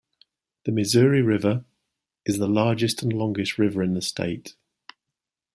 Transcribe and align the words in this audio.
The 0.65 0.71
Missouri 0.71 1.21
River 1.21 1.63
is 2.25 2.39
the 2.39 2.47
largest 2.49 3.03
and 3.03 3.13
longest 3.13 3.59
river 3.59 3.83
in 3.83 3.93
the 3.93 4.01
state. 4.01 4.55